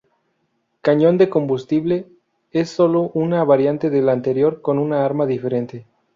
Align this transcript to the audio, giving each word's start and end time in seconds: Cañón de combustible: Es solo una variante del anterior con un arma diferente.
Cañón 0.81 1.19
de 1.19 1.29
combustible: 1.29 2.07
Es 2.49 2.71
solo 2.71 3.11
una 3.13 3.43
variante 3.43 3.91
del 3.91 4.09
anterior 4.09 4.59
con 4.63 4.79
un 4.79 4.93
arma 4.93 5.27
diferente. 5.27 5.85